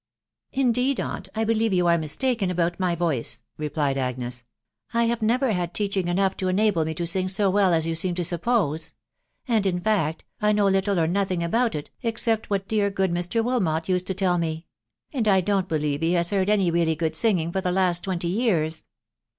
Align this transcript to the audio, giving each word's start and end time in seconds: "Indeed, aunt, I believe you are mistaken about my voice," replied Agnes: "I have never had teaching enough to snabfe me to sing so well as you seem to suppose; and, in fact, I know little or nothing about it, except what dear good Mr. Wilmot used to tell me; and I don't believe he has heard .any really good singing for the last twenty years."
"Indeed, 0.51 0.99
aunt, 0.99 1.29
I 1.35 1.43
believe 1.43 1.73
you 1.73 1.85
are 1.85 1.95
mistaken 1.99 2.49
about 2.49 2.79
my 2.79 2.95
voice," 2.95 3.43
replied 3.59 3.99
Agnes: 3.99 4.43
"I 4.95 5.03
have 5.03 5.21
never 5.21 5.51
had 5.51 5.75
teaching 5.75 6.07
enough 6.07 6.35
to 6.37 6.47
snabfe 6.47 6.83
me 6.87 6.95
to 6.95 7.05
sing 7.05 7.27
so 7.27 7.51
well 7.51 7.71
as 7.71 7.85
you 7.85 7.93
seem 7.93 8.15
to 8.15 8.23
suppose; 8.25 8.95
and, 9.47 9.63
in 9.67 9.79
fact, 9.79 10.25
I 10.41 10.53
know 10.53 10.67
little 10.67 10.99
or 10.99 11.05
nothing 11.05 11.43
about 11.43 11.75
it, 11.75 11.91
except 12.01 12.49
what 12.49 12.67
dear 12.67 12.89
good 12.89 13.11
Mr. 13.11 13.43
Wilmot 13.43 13.89
used 13.89 14.07
to 14.07 14.15
tell 14.15 14.39
me; 14.39 14.65
and 15.13 15.27
I 15.27 15.39
don't 15.39 15.69
believe 15.69 16.01
he 16.01 16.13
has 16.13 16.31
heard 16.31 16.49
.any 16.49 16.71
really 16.71 16.95
good 16.95 17.15
singing 17.15 17.51
for 17.51 17.61
the 17.61 17.71
last 17.71 18.01
twenty 18.03 18.27
years." 18.27 18.85